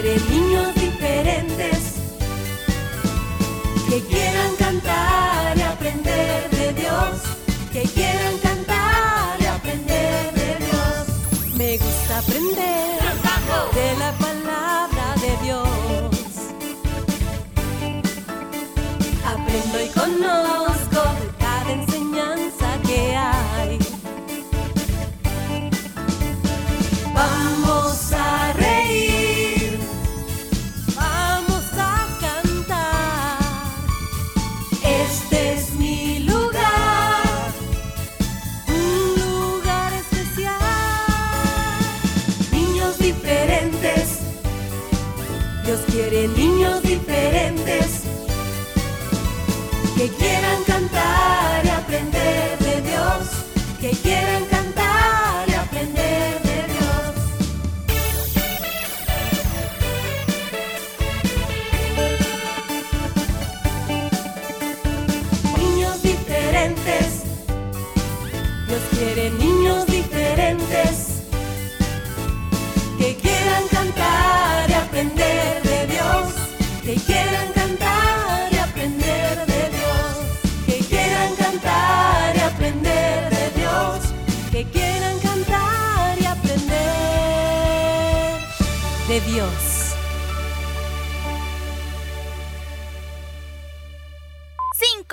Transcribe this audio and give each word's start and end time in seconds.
quiere 0.00 0.20
niños 0.28 0.74
diferentes 0.74 1.85
diferentes, 43.06 44.18
Dios 45.64 45.80
quiere 45.92 46.26
niños 46.26 46.82
diferentes 46.82 48.02
que 49.96 50.08
quieran 50.08 50.64
cantar 50.66 50.95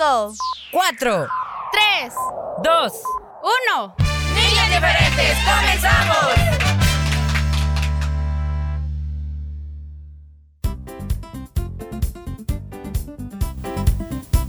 5, 0.04 0.34
4, 0.70 1.28
3, 1.72 2.14
2, 2.62 2.92
1. 3.76 3.94
Niñas 4.34 4.68
diferentes, 4.68 5.36
comenzamos. 5.46 6.26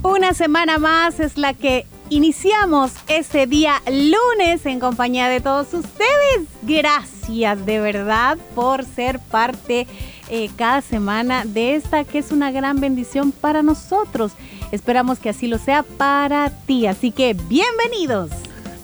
Una 0.04 0.34
semana 0.34 0.78
más 0.78 1.22
es 1.22 1.38
la 1.38 1.54
que 1.54 1.88
iniciamos 2.10 2.92
este 3.08 3.48
día 3.48 3.82
lunes 3.88 4.66
en 4.66 4.82
compañía 4.82 5.30
de 5.30 5.40
todos 5.40 5.74
ustedes. 5.74 6.50
Gracias 6.64 7.66
de 7.66 7.80
verdad 7.80 8.38
por 8.56 8.84
ser 8.84 9.20
parte 9.20 9.88
eh, 10.28 10.50
cada 10.58 10.82
semana 10.82 11.46
de 11.46 11.76
esta 11.76 12.04
que 12.04 12.18
es 12.18 12.32
una 12.32 12.52
gran 12.52 12.82
bendición 12.82 13.32
para 13.32 13.64
nosotros. 13.64 14.34
Esperamos 14.72 15.20
que 15.20 15.30
así 15.30 15.48
lo 15.48 15.58
sea 15.58 15.84
para 15.84 16.50
ti. 16.66 16.88
Así 16.88 17.12
que 17.12 17.34
bienvenidos. 17.34 18.32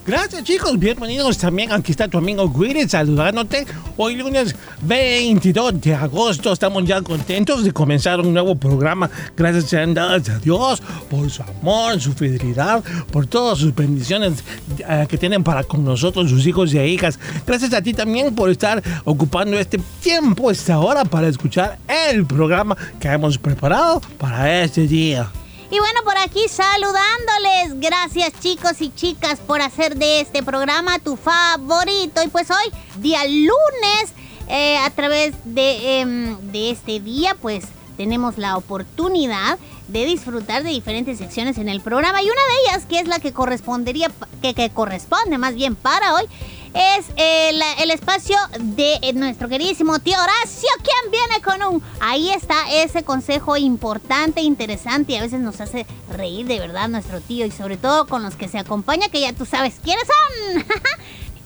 Gracias 0.05 0.43
chicos, 0.43 0.79
bienvenidos 0.79 1.37
también. 1.37 1.71
Aquí 1.71 1.91
está 1.91 2.07
tu 2.07 2.17
amigo 2.17 2.45
Willy 2.45 2.89
saludándote. 2.89 3.67
Hoy 3.97 4.15
lunes 4.15 4.55
22 4.81 5.79
de 5.79 5.93
agosto 5.93 6.51
estamos 6.51 6.85
ya 6.85 7.03
contentos 7.03 7.63
de 7.63 7.71
comenzar 7.71 8.19
un 8.19 8.33
nuevo 8.33 8.55
programa. 8.55 9.11
Gracias 9.37 9.65
sean 9.65 9.93
dadas 9.93 10.27
a 10.27 10.39
Dios 10.39 10.81
por 11.07 11.29
su 11.29 11.43
amor, 11.43 12.01
su 12.01 12.13
fidelidad, 12.13 12.83
por 13.11 13.27
todas 13.27 13.59
sus 13.59 13.75
bendiciones 13.75 14.43
eh, 14.79 15.05
que 15.07 15.19
tienen 15.19 15.43
para 15.43 15.63
con 15.63 15.85
nosotros, 15.85 16.31
sus 16.31 16.47
hijos 16.47 16.73
y 16.73 16.79
hijas. 16.79 17.19
Gracias 17.45 17.71
a 17.71 17.81
ti 17.83 17.93
también 17.93 18.33
por 18.33 18.49
estar 18.49 18.81
ocupando 19.05 19.57
este 19.59 19.79
tiempo, 20.01 20.49
esta 20.49 20.79
hora 20.79 21.05
para 21.05 21.27
escuchar 21.27 21.77
el 21.87 22.25
programa 22.25 22.75
que 22.99 23.07
hemos 23.07 23.37
preparado 23.37 24.01
para 24.17 24.63
este 24.63 24.87
día. 24.87 25.29
Y 25.71 25.79
bueno, 25.79 26.01
por 26.03 26.17
aquí 26.17 26.41
saludándoles. 26.49 27.79
Gracias 27.79 28.33
chicos 28.41 28.81
y 28.81 28.93
chicas 28.93 29.39
por 29.39 29.61
hacer 29.61 29.95
de 29.95 30.19
este 30.19 30.43
programa 30.43 30.99
tu 30.99 31.15
favorito. 31.15 32.21
Y 32.21 32.27
pues 32.27 32.51
hoy, 32.51 32.73
día 32.99 33.23
lunes, 33.25 34.11
eh, 34.49 34.77
a 34.79 34.89
través 34.89 35.33
de, 35.45 36.01
em, 36.01 36.37
de 36.51 36.71
este 36.71 36.99
día, 36.99 37.37
pues 37.41 37.63
tenemos 37.95 38.37
la 38.37 38.57
oportunidad 38.57 39.57
de 39.87 40.05
disfrutar 40.05 40.63
de 40.63 40.71
diferentes 40.71 41.17
secciones 41.17 41.57
en 41.57 41.69
el 41.69 41.79
programa. 41.79 42.21
Y 42.21 42.25
una 42.25 42.33
de 42.33 42.69
ellas, 42.69 42.85
que 42.85 42.99
es 42.99 43.07
la 43.07 43.19
que 43.19 43.31
correspondería, 43.31 44.11
que, 44.41 44.53
que 44.53 44.71
corresponde 44.71 45.37
más 45.37 45.55
bien 45.55 45.77
para 45.77 46.15
hoy, 46.15 46.25
es 46.73 47.05
el, 47.17 47.61
el 47.79 47.91
espacio 47.91 48.37
de 48.59 48.99
eh, 49.01 49.13
nuestro 49.13 49.49
queridísimo 49.49 49.99
tío 49.99 50.17
Horacio, 50.17 50.69
quien 50.83 51.11
viene 51.11 51.41
con 51.41 51.75
un... 51.75 51.83
Ahí 51.99 52.29
está 52.29 52.71
ese 52.71 53.03
consejo 53.03 53.57
importante, 53.57 54.41
interesante 54.41 55.13
y 55.13 55.15
a 55.17 55.21
veces 55.21 55.41
nos 55.41 55.59
hace 55.61 55.85
reír 56.15 56.45
de 56.47 56.59
verdad 56.59 56.89
nuestro 56.89 57.21
tío 57.21 57.45
y 57.45 57.51
sobre 57.51 57.77
todo 57.77 58.07
con 58.07 58.23
los 58.23 58.35
que 58.35 58.47
se 58.47 58.57
acompaña, 58.57 59.09
que 59.09 59.21
ya 59.21 59.33
tú 59.33 59.45
sabes 59.45 59.75
quiénes 59.83 60.05
son. 60.05 60.65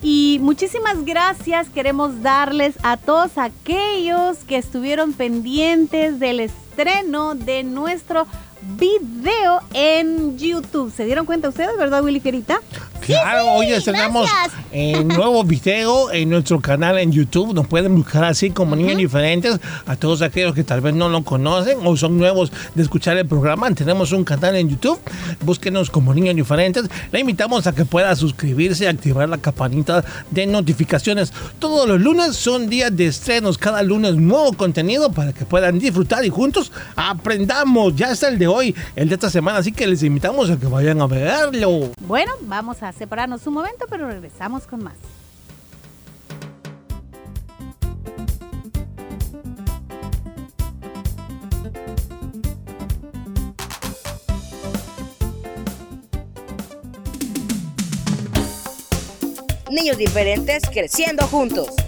Y 0.08 0.38
muchísimas 0.40 1.04
gracias 1.04 1.68
queremos 1.70 2.22
darles 2.22 2.76
a 2.84 2.96
todos 2.96 3.40
aquellos 3.40 4.38
que 4.48 4.58
estuvieron 4.58 5.14
pendientes 5.14 6.20
del 6.20 6.42
estreno 6.42 7.34
de 7.34 7.64
nuestro 7.64 8.28
video 8.78 9.62
en 9.74 10.38
YouTube. 10.38 10.94
¿Se 10.96 11.06
dieron 11.06 11.26
cuenta 11.26 11.50
ustedes, 11.50 11.76
verdad, 11.78 12.04
Willy 12.04 12.20
Fierita? 12.20 12.62
Claro, 13.06 13.52
hoy 13.52 13.68
estrenamos 13.68 14.28
un 14.74 15.08
nuevo 15.10 15.44
video 15.44 16.12
en 16.12 16.28
nuestro 16.28 16.60
canal 16.60 16.98
en 16.98 17.12
YouTube. 17.12 17.54
Nos 17.54 17.68
pueden 17.68 17.94
buscar 17.96 18.24
así 18.24 18.50
como 18.50 18.76
niños 18.76 18.98
diferentes. 18.98 19.60
A 19.86 19.96
todos 19.96 20.24
aquellos 20.24 20.56
que 20.56 20.64
tal 20.64 20.82
vez 20.82 20.96
no 20.96 21.08
lo 21.08 21.24
conocen 21.24 21.78
o 21.84 21.96
son 21.98 22.18
nuevos 22.18 22.52
de 22.74 22.82
escuchar 22.82 23.16
el 23.18 23.28
programa, 23.28 23.72
tenemos 23.76 24.12
un 24.12 24.24
canal 24.24 24.56
en 24.56 24.70
YouTube. 24.70 25.00
Búsquenos 25.42 25.92
como 25.92 26.16
niños 26.16 26.36
diferentes. 26.36 26.86
Le 27.12 27.20
invitamos 27.20 27.68
a 27.68 27.76
que 27.76 27.86
pueda 27.86 28.16
suscribirse 28.16 28.86
y 28.86 28.88
activar 28.88 29.30
la 29.30 29.38
campanita 29.38 30.04
de 30.32 30.48
notificaciones. 30.48 31.32
Todos 31.60 31.88
los 31.88 32.02
lunes 32.02 32.36
son 32.36 32.70
días 32.70 32.96
de 32.96 33.06
estrenos. 33.06 33.60
Cada 33.60 33.84
lunes 33.84 34.16
nuevo 34.16 34.52
contenido 34.54 35.12
para 35.12 35.32
que 35.32 35.46
puedan 35.46 35.78
disfrutar 35.78 36.26
y 36.26 36.30
juntos 36.30 36.72
aprendamos. 36.96 37.96
Ya 37.96 38.12
está 38.12 38.30
el 38.30 38.40
de 38.40 38.48
hoy, 38.48 38.76
el 38.96 39.10
de 39.10 39.14
esta 39.14 39.30
semana. 39.30 39.60
Así 39.60 39.72
que 39.72 39.86
les 39.86 40.02
invitamos 40.02 40.50
a 40.50 40.58
que 40.58 40.66
vayan 40.66 41.02
a 41.02 41.06
verlo. 41.06 41.92
Bueno, 42.08 42.32
vamos 42.42 42.82
a 42.82 42.95
separarnos 42.98 43.46
un 43.48 43.54
momento, 43.54 43.86
pero 43.90 44.08
regresamos 44.08 44.68
con 44.68 44.84
más. 44.84 44.96
Niños 59.70 59.98
diferentes 59.98 60.64
creciendo 60.72 61.28
juntos. 61.28 61.85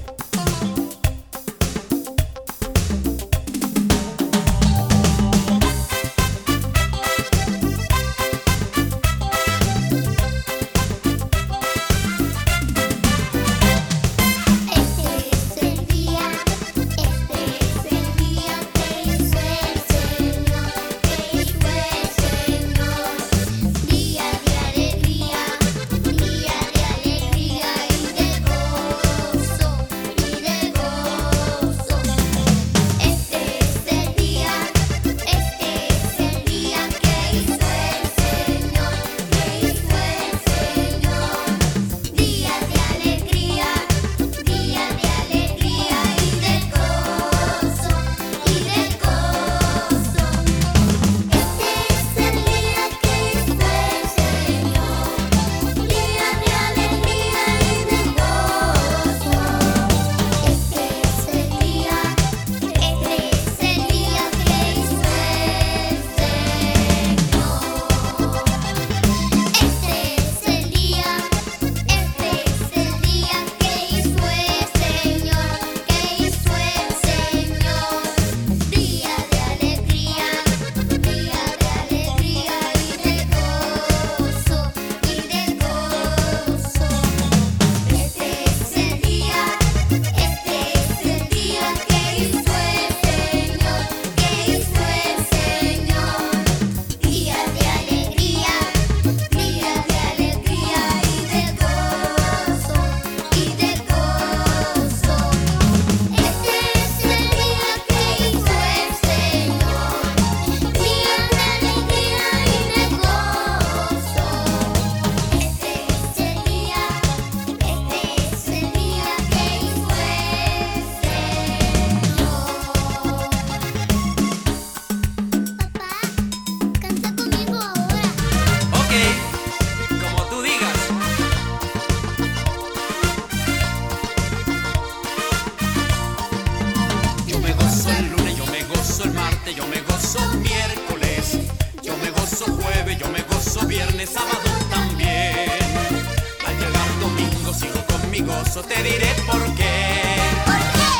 Gozo, 148.58 148.68
te 148.68 148.84
diré 148.84 149.08
por 149.26 149.56
qué. 149.56 149.68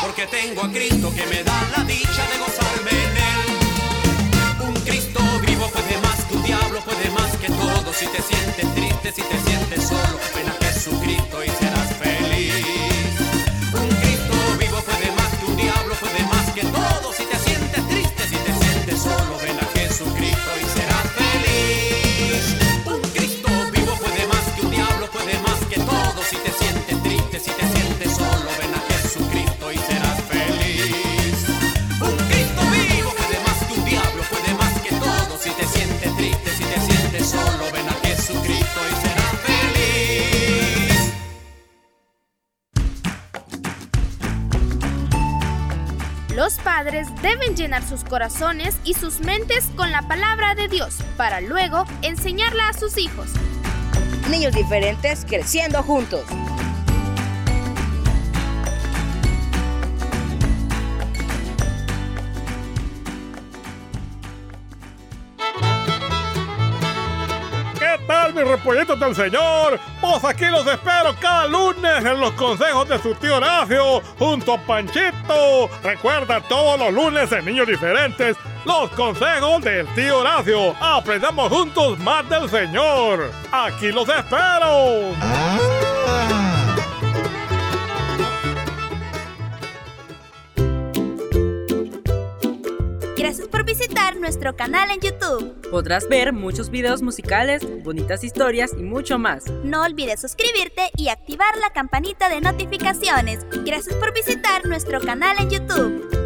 Porque 0.02 0.26
tengo 0.26 0.62
a 0.62 0.70
Cristo 0.70 1.07
llenar 47.58 47.86
sus 47.86 48.04
corazones 48.04 48.78
y 48.84 48.94
sus 48.94 49.20
mentes 49.20 49.68
con 49.76 49.90
la 49.90 50.02
palabra 50.02 50.54
de 50.54 50.68
Dios 50.68 50.98
para 51.16 51.40
luego 51.40 51.84
enseñarla 52.02 52.68
a 52.68 52.72
sus 52.72 52.96
hijos. 52.96 53.30
Niños 54.30 54.54
diferentes 54.54 55.26
creciendo 55.28 55.82
juntos. 55.82 56.24
¿Qué 68.38 68.44
tal 68.44 68.52
mis 68.54 68.56
repollitos 68.56 69.00
del 69.00 69.14
Señor? 69.16 69.80
Pues 70.00 70.24
aquí 70.24 70.44
los 70.46 70.64
espero 70.64 71.12
cada 71.20 71.48
lunes 71.48 72.04
en 72.04 72.20
los 72.20 72.30
consejos 72.32 72.88
de 72.88 72.96
su 73.00 73.12
tío 73.16 73.36
Horacio 73.36 74.00
junto 74.16 74.54
a 74.54 74.58
Panchito. 74.58 75.68
Recuerda 75.82 76.40
todos 76.42 76.78
los 76.78 76.92
lunes 76.92 77.32
en 77.32 77.44
Niños 77.44 77.66
Diferentes 77.66 78.36
los 78.64 78.90
consejos 78.90 79.62
del 79.62 79.86
tío 79.94 80.18
Horacio. 80.18 80.76
Aprendamos 80.80 81.50
juntos 81.50 81.98
más 81.98 82.28
del 82.28 82.48
Señor. 82.48 83.32
Aquí 83.50 83.90
los 83.90 84.08
espero. 84.08 85.14
Gracias 85.18 85.77
nuestro 94.18 94.56
canal 94.56 94.90
en 94.90 95.00
YouTube. 95.00 95.70
Podrás 95.70 96.08
ver 96.08 96.32
muchos 96.32 96.70
videos 96.70 97.02
musicales, 97.02 97.62
bonitas 97.82 98.24
historias 98.24 98.72
y 98.76 98.82
mucho 98.82 99.18
más. 99.18 99.46
No 99.64 99.82
olvides 99.82 100.20
suscribirte 100.20 100.90
y 100.96 101.08
activar 101.08 101.56
la 101.58 101.70
campanita 101.70 102.28
de 102.28 102.40
notificaciones. 102.40 103.46
Gracias 103.64 103.94
por 103.96 104.12
visitar 104.12 104.66
nuestro 104.66 105.00
canal 105.00 105.36
en 105.38 105.50
YouTube. 105.50 106.18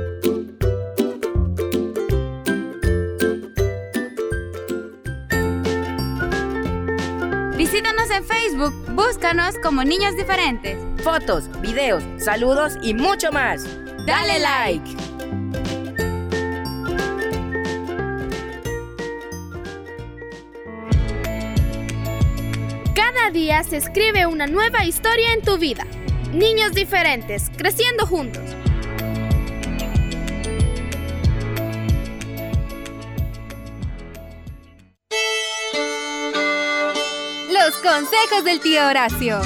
Visítanos 7.56 8.10
en 8.10 8.24
Facebook, 8.24 8.74
búscanos 8.90 9.54
como 9.62 9.84
Niños 9.84 10.16
Diferentes. 10.16 10.76
Fotos, 11.02 11.48
videos, 11.60 12.02
saludos 12.18 12.74
y 12.82 12.92
mucho 12.92 13.30
más. 13.32 13.64
Dale 14.06 14.40
like. 14.40 15.01
Día 23.32 23.62
se 23.64 23.78
escribe 23.78 24.26
una 24.26 24.46
nueva 24.46 24.84
historia 24.84 25.32
en 25.32 25.42
tu 25.42 25.56
vida. 25.58 25.84
Niños 26.32 26.72
diferentes, 26.72 27.50
creciendo 27.56 28.06
juntos. 28.06 28.42
Los 37.50 37.76
consejos 37.76 38.44
del 38.44 38.60
tío 38.60 38.86
Horacio. 38.86 39.40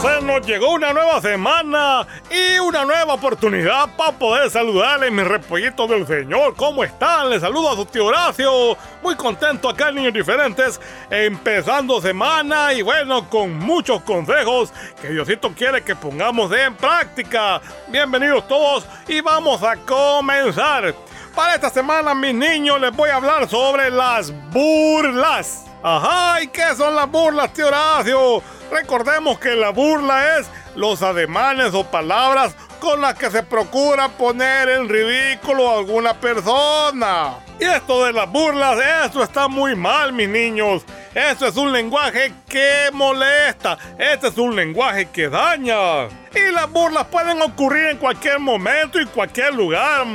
Se 0.00 0.22
nos 0.22 0.46
llegó 0.46 0.70
una 0.70 0.94
nueva 0.94 1.20
semana 1.20 2.06
y 2.30 2.58
una 2.58 2.86
nueva 2.86 3.12
oportunidad 3.12 3.94
para 3.98 4.12
poder 4.12 4.50
saludarle 4.50 5.10
mis 5.10 5.26
repollitos 5.26 5.90
del 5.90 6.06
Señor. 6.06 6.56
¿Cómo 6.56 6.82
están? 6.82 7.28
Les 7.28 7.42
saludo 7.42 7.70
a 7.70 7.76
su 7.76 7.84
tío 7.84 8.06
Horacio. 8.06 8.78
Muy 9.02 9.14
contento 9.14 9.68
acá 9.68 9.90
en 9.90 9.96
Niños 9.96 10.14
Diferentes, 10.14 10.80
empezando 11.10 12.00
semana 12.00 12.72
y 12.72 12.80
bueno, 12.80 13.28
con 13.28 13.54
muchos 13.58 14.00
consejos 14.00 14.72
que 15.02 15.08
Diosito 15.08 15.52
quiere 15.54 15.82
que 15.82 15.94
pongamos 15.94 16.50
en 16.52 16.74
práctica. 16.76 17.60
Bienvenidos 17.88 18.48
todos 18.48 18.86
y 19.06 19.20
vamos 19.20 19.62
a 19.62 19.76
comenzar. 19.76 20.94
Para 21.34 21.56
esta 21.56 21.68
semana, 21.68 22.14
mis 22.14 22.34
niños, 22.34 22.80
les 22.80 22.96
voy 22.96 23.10
a 23.10 23.16
hablar 23.16 23.46
sobre 23.50 23.90
las 23.90 24.32
burlas. 24.50 25.66
Ajá, 25.82 26.42
¿y 26.42 26.48
qué 26.48 26.74
son 26.74 26.96
las 26.96 27.10
burlas, 27.10 27.52
tío 27.52 27.68
Horacio? 27.68 28.42
Recordemos 28.70 29.38
que 29.38 29.56
la 29.56 29.70
burla 29.70 30.38
es 30.38 30.48
los 30.76 31.02
ademanes 31.02 31.74
o 31.74 31.84
palabras 31.84 32.54
con 32.78 33.00
las 33.00 33.14
que 33.14 33.30
se 33.30 33.42
procura 33.42 34.08
poner 34.08 34.68
en 34.68 34.88
ridículo 34.88 35.70
a 35.70 35.78
alguna 35.78 36.14
persona. 36.14 37.34
Y 37.58 37.64
esto 37.64 38.04
de 38.04 38.12
las 38.12 38.30
burlas, 38.30 38.78
esto 39.04 39.22
está 39.22 39.48
muy 39.48 39.76
mal, 39.76 40.12
mis 40.12 40.28
niños. 40.28 40.82
Esto 41.14 41.46
es 41.46 41.56
un 41.56 41.72
lenguaje 41.72 42.32
que 42.48 42.88
molesta. 42.92 43.76
Este 43.98 44.28
es 44.28 44.38
un 44.38 44.56
lenguaje 44.56 45.10
que 45.10 45.28
daña. 45.28 46.06
Y 46.34 46.52
las 46.52 46.70
burlas 46.70 47.06
pueden 47.06 47.42
ocurrir 47.42 47.88
en 47.88 47.98
cualquier 47.98 48.38
momento 48.38 49.00
y 49.00 49.06
cualquier 49.06 49.52
lugar. 49.54 50.06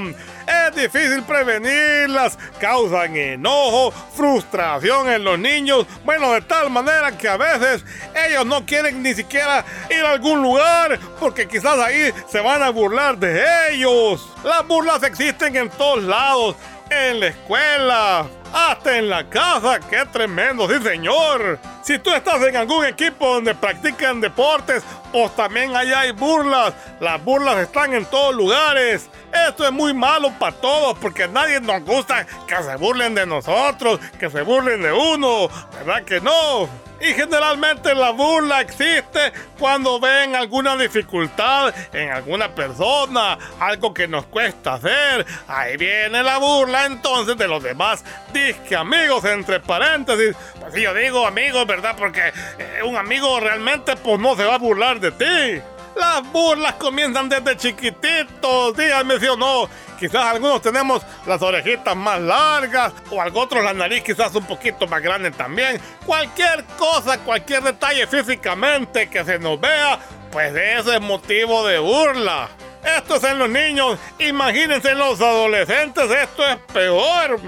Es 0.48 0.76
difícil 0.76 1.24
prevenirlas, 1.24 2.38
causan 2.60 3.16
enojo, 3.16 3.92
frustración 3.92 5.10
en 5.10 5.24
los 5.24 5.40
niños, 5.40 5.86
bueno, 6.04 6.32
de 6.34 6.42
tal 6.42 6.70
manera 6.70 7.18
que 7.18 7.28
a 7.28 7.38
veces 7.38 7.84
ellos 8.28 8.46
no 8.46 8.66
quieren 8.66 9.02
ni 9.02 9.14
siquiera 9.14 9.66
ir 9.90 10.06
a 10.06 10.12
algún 10.12 10.42
lugar 10.42 11.00
porque 11.20 11.48
quizás 11.48 11.80
ahí 11.80 12.14
se 12.28 12.40
van 12.40 12.62
a 12.62 12.70
burlar 12.70 13.18
de 13.18 13.44
ellos. 13.72 14.28
Las 14.44 14.68
burlas 14.68 15.04
existen 15.04 15.56
en 15.56 15.70
todos 15.70 16.04
lados, 16.04 16.56
en 16.90 17.20
la 17.20 17.28
escuela, 17.28 18.26
hasta 18.56 18.98
en 18.98 19.10
la 19.10 19.30
casa. 19.30 19.82
¡Qué 19.82 20.06
tremendo, 20.12 20.68
sí 20.70 20.82
señor! 20.82 21.60
Si 21.84 22.00
tú 22.00 22.10
estás 22.12 22.42
en 22.42 22.56
algún 22.56 22.86
equipo 22.86 23.36
donde 23.36 23.54
practican 23.54 24.22
deportes, 24.22 24.82
pues 25.12 25.36
también 25.36 25.76
allá 25.76 26.00
hay 26.00 26.12
burlas. 26.12 26.74
Las 27.02 27.22
burlas 27.24 27.58
están 27.58 27.94
en 27.94 28.06
todos 28.06 28.34
lugares. 28.34 29.10
Esto 29.48 29.66
es 29.66 29.74
muy 29.74 29.94
malo 29.94 30.32
para 30.40 30.56
todos 30.56 30.98
porque 31.00 31.24
a 31.24 31.28
nadie 31.28 31.60
nos 31.60 31.84
gusta 31.84 32.26
que 32.48 32.56
se 32.64 32.76
burlen 32.78 33.14
de 33.14 33.26
nosotros, 33.26 34.00
que 34.18 34.30
se 34.30 34.42
burlen 34.42 34.82
de 34.82 34.94
uno. 34.94 35.50
¿Verdad 35.74 36.04
que 36.04 36.22
no? 36.22 36.70
Y 37.06 37.14
generalmente 37.14 37.94
la 37.94 38.12
burla 38.12 38.62
existe 38.62 39.32
cuando 39.60 40.00
ven 40.00 40.36
alguna 40.36 40.76
dificultad 40.76 41.72
en 41.94 42.10
alguna 42.10 42.56
persona, 42.56 43.38
algo 43.60 43.94
que 43.94 44.08
nos 44.08 44.26
cuesta 44.26 44.74
hacer. 44.74 45.24
Ahí 45.48 45.78
viene 45.78 46.24
la 46.24 46.40
burla 46.40 46.86
entonces 46.86 47.38
de 47.38 47.48
los 47.48 47.62
demás 47.62 48.04
disque 48.34 48.76
amigos, 48.76 49.24
entre 49.26 49.60
paréntesis. 49.60 50.36
Pues 50.60 50.74
si 50.74 50.82
yo 50.82 50.96
digo 50.96 51.28
amigos, 51.28 51.68
¿verdad? 51.68 51.96
Porque 51.96 52.34
eh, 52.58 52.82
un 52.84 52.98
amigo 52.98 53.40
realmente 53.40 53.96
pues 53.98 54.20
no 54.20 54.36
se 54.36 54.44
va 54.44 54.56
a 54.56 54.60
burlar 54.60 55.00
de 55.00 55.12
ti. 55.12 55.75
Las 55.96 56.30
burlas 56.32 56.74
comienzan 56.74 57.30
desde 57.30 57.56
chiquititos, 57.56 58.76
díganme 58.76 59.18
si 59.20 59.28
o 59.28 59.38
no. 59.38 59.70
Quizás 59.98 60.26
algunos 60.26 60.62
tenemos 60.62 61.02
las 61.26 61.42
orejitas 61.42 61.96
más 61.96 62.20
largas 62.20 62.92
o 63.10 63.22
algo 63.22 63.40
otros 63.42 63.64
la 63.64 63.74
nariz 63.74 64.04
quizás 64.04 64.36
un 64.36 64.46
poquito 64.46 64.88
más 64.88 65.02
grande 65.02 65.32
también. 65.32 65.80
Cualquier 66.06 66.66
cosa, 66.78 67.18
cualquier 67.20 67.64
detalle 67.64 68.06
físicamente 68.08 69.10
que 69.10 69.24
se 69.24 69.40
nos 69.40 69.60
vea, 69.60 69.98
pues 70.32 70.54
eso 70.54 70.92
es 70.92 71.00
motivo 71.00 71.66
de 71.66 71.80
burla. 71.80 72.50
Esto 72.98 73.16
es 73.16 73.24
en 73.24 73.40
los 73.40 73.50
niños, 73.50 73.98
imagínense 74.20 74.92
en 74.92 75.00
los 75.00 75.22
adolescentes, 75.22 76.12
esto 76.12 76.46
es 76.46 76.58
peor. 76.74 77.40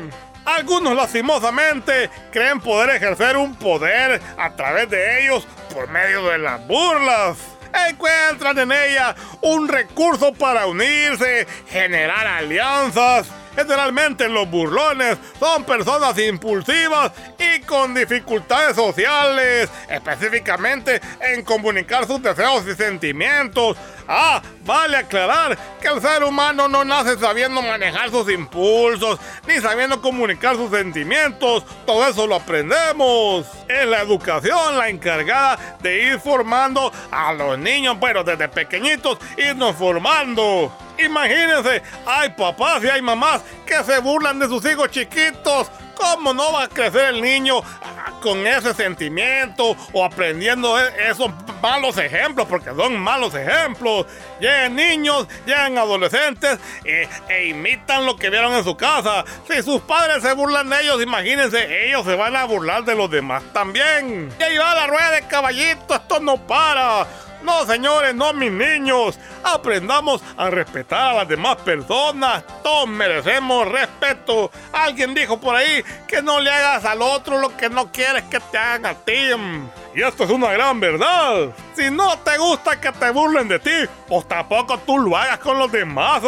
Algunos 0.45 0.95
lastimosamente 0.95 2.09
creen 2.31 2.61
poder 2.61 2.95
ejercer 2.95 3.35
un 3.35 3.55
poder 3.55 4.21
a 4.37 4.55
través 4.55 4.89
de 4.89 5.25
ellos 5.25 5.45
por 5.73 5.89
medio 5.89 6.25
de 6.29 6.37
las 6.37 6.65
burlas. 6.65 7.56
Encuentran 7.89 8.57
en 8.59 8.71
ella 8.71 9.15
un 9.41 9.67
recurso 9.67 10.33
para 10.33 10.65
unirse, 10.67 11.47
generar 11.69 12.27
alianzas. 12.27 13.27
Generalmente 13.55 14.29
los 14.29 14.47
burlones 14.47 15.17
son 15.39 15.63
personas 15.63 16.15
impulsivas 16.19 17.11
y 17.39 17.59
con 17.61 17.95
dificultades 17.95 18.75
sociales, 18.75 19.67
específicamente 19.89 21.01
en 21.19 21.43
comunicar 21.43 22.05
sus 22.05 22.21
deseos 22.21 22.67
y 22.67 22.75
sentimientos. 22.75 23.75
Ah, 24.07 24.41
vale 24.65 24.97
aclarar 24.97 25.57
que 25.81 25.87
el 25.87 26.01
ser 26.01 26.23
humano 26.23 26.67
no 26.67 26.85
nace 26.85 27.17
sabiendo 27.17 27.61
manejar 27.61 28.09
sus 28.09 28.31
impulsos, 28.31 29.19
ni 29.47 29.57
sabiendo 29.57 30.01
comunicar 30.01 30.55
sus 30.55 30.71
sentimientos. 30.71 31.65
Todo 31.85 32.07
eso 32.07 32.25
lo 32.25 32.35
aprendemos. 32.35 33.45
Es 33.67 33.85
la 33.85 34.01
educación 34.01 34.77
la 34.77 34.89
encargada 34.89 35.77
de 35.81 36.03
ir 36.03 36.19
formando 36.19 36.91
a 37.11 37.33
los 37.33 37.59
niños, 37.59 37.97
pero 37.99 38.23
desde 38.23 38.47
pequeñitos 38.47 39.17
irnos 39.37 39.75
formando. 39.75 40.71
Imagínense, 40.97 41.83
hay 42.05 42.29
papás 42.29 42.83
y 42.83 42.89
hay 42.89 43.01
mamás 43.01 43.41
que 43.65 43.83
se 43.83 43.99
burlan 43.99 44.39
de 44.39 44.47
sus 44.47 44.65
hijos 44.65 44.89
chiquitos. 44.89 45.69
¿Cómo 45.97 46.33
no 46.33 46.53
va 46.53 46.63
a 46.63 46.67
crecer 46.69 47.15
el 47.15 47.21
niño 47.21 47.61
con 48.21 48.45
ese 48.45 48.73
sentimiento 48.73 49.75
o 49.93 50.05
aprendiendo 50.05 50.79
e- 50.79 51.09
esos 51.09 51.31
malos 51.61 51.97
ejemplos? 51.97 52.47
Porque 52.47 52.69
son 52.75 52.97
malos 52.97 53.33
ejemplos. 53.33 54.05
Llegan 54.39 54.75
niños, 54.75 55.27
llegan 55.45 55.77
adolescentes 55.77 56.59
e, 56.85 57.07
e 57.29 57.47
imitan 57.47 58.05
lo 58.05 58.15
que 58.15 58.29
vieron 58.29 58.53
en 58.53 58.63
su 58.63 58.77
casa. 58.77 59.25
Si 59.49 59.61
sus 59.63 59.81
padres 59.81 60.21
se 60.21 60.33
burlan 60.33 60.69
de 60.69 60.81
ellos, 60.81 61.01
imagínense, 61.01 61.87
ellos 61.87 62.05
se 62.05 62.15
van 62.15 62.35
a 62.35 62.45
burlar 62.45 62.83
de 62.83 62.95
los 62.95 63.09
demás 63.09 63.43
también. 63.53 64.31
Y 64.39 64.43
ahí 64.43 64.57
va 64.57 64.75
la 64.75 64.87
rueda 64.87 65.11
de 65.11 65.23
caballito, 65.27 65.95
esto 65.95 66.19
no 66.19 66.37
para. 66.37 67.07
No, 67.43 67.65
señores, 67.65 68.15
no, 68.15 68.33
mis 68.33 68.51
niños. 68.51 69.17
Aprendamos 69.43 70.21
a 70.35 70.49
respetar 70.49 71.11
a 71.11 71.13
las 71.13 71.27
demás 71.27 71.55
personas. 71.57 72.43
Todos 72.63 72.89
merecemos 72.89 73.67
respeto. 73.67 74.51
Alguien 74.73 75.13
dijo 75.13 75.39
por 75.39 75.55
ahí 75.55 75.83
que 76.07 76.21
no 76.21 76.39
le 76.39 76.51
hagas 76.51 76.85
al 76.85 77.01
otro 77.01 77.39
lo 77.39 77.55
que 77.55 77.69
no 77.69 77.91
quieres 77.91 78.23
que 78.23 78.39
te 78.39 78.57
hagan 78.57 78.85
a 78.85 78.93
ti. 78.93 79.31
Y 79.95 80.01
esto 80.01 80.23
es 80.23 80.29
una 80.29 80.51
gran 80.51 80.79
verdad. 80.79 81.49
Si 81.75 81.89
no 81.89 82.17
te 82.19 82.37
gusta 82.37 82.79
que 82.79 82.91
te 82.91 83.09
burlen 83.09 83.47
de 83.47 83.59
ti, 83.59 83.89
pues 84.07 84.27
tampoco 84.27 84.77
tú 84.79 84.99
lo 84.99 85.17
hagas 85.17 85.39
con 85.39 85.57
los 85.57 85.71
demás. 85.71 86.21